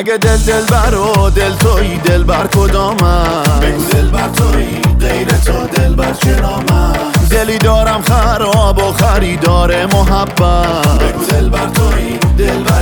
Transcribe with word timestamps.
اگه 0.00 0.16
دل 0.16 0.36
دل 0.36 0.64
بر 0.64 0.94
و 0.94 1.30
دل 1.30 1.54
توی 1.54 1.98
دل 1.98 2.22
بر 2.22 2.46
کدامم 2.46 3.60
بگو 3.62 3.84
دل 3.84 4.08
بر 4.08 4.28
توی 4.28 4.66
غیر 5.00 5.28
تو 5.28 5.66
دل 5.66 5.94
بر 5.94 6.12
چرامم 6.12 6.92
دلی 7.30 7.58
دارم 7.58 8.02
خراب 8.02 8.78
و 8.78 8.92
خریدار 8.92 9.86
محبت. 9.86 10.98
بگو 10.98 11.24
دل 11.24 11.48
بر 11.48 11.68
توی 11.68 12.18
دل 12.38 12.62
بری 12.62 12.79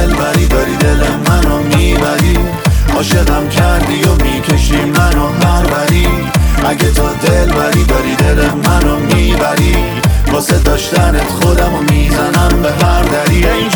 دل 0.00 0.14
بری 0.14 0.46
بری 0.46 0.76
دل 0.76 1.02
منو 1.28 1.58
می‌بری. 1.62 2.38
عاشقم 2.96 3.48
کردی 3.48 4.02
و 4.02 4.24
می‌کشی 4.24 4.76
منو 4.76 5.26
هر 5.28 5.62
بری. 5.62 6.08
اگه 6.66 6.90
تو 6.90 7.02
دل 7.22 7.52
بری 7.52 7.84
بری 7.84 8.14
دل 8.16 8.50
منو 8.66 8.96
می‌بری. 8.96 9.76
واسه 10.32 10.58
داشتنت 10.58 11.28
خودم 11.40 11.74
و 11.74 11.80
می‌زنم 11.92 12.62
به 12.62 12.72
هر 12.86 13.02
دری. 13.02 13.46
ای 13.46 13.68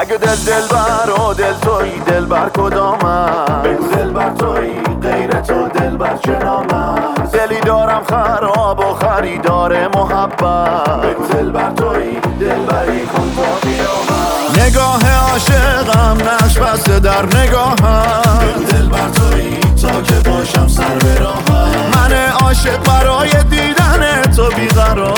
اگه 0.00 0.16
دل 0.16 0.36
دل 0.36 0.66
بر 0.70 1.10
و 1.10 1.34
دل 1.34 1.52
توی 1.52 1.98
دل 2.06 2.24
بر 2.24 2.48
کدامم 2.48 3.62
بگو 3.64 3.88
دل 3.88 4.10
بر 4.10 4.30
توی 4.30 4.70
غیر 5.02 5.30
تو 5.30 5.68
دل 5.68 5.96
بر 5.96 6.16
چنامم 6.16 7.14
دلی 7.32 7.60
دارم 7.60 8.02
خراب 8.10 8.78
و 8.78 8.94
خریدار 8.94 9.88
محبت. 9.88 11.00
بگو 11.02 11.26
دل 11.26 11.50
بر 11.50 11.70
توی 11.70 12.20
دل 12.40 12.64
بری 12.64 13.06
کن 13.06 13.32
تا 13.36 13.68
قیامم 13.68 14.66
نگاه 14.66 15.30
عاشقم 15.30 16.18
نقش 16.28 16.58
بسته 16.58 17.00
در 17.00 17.26
نگاهم 17.26 18.38
بگو 18.40 18.64
دل 18.64 18.88
بر 18.88 19.08
توی 19.08 19.60
تا 19.82 20.02
که 20.02 20.30
باشم 20.30 20.68
سر 20.68 20.94
به 20.94 21.18
راهم 21.18 21.70
من 21.94 22.12
عاشق 22.42 22.78
برای 22.84 23.30
دیدن 23.30 24.22
تو 24.36 24.48
بیقرارم 24.56 25.17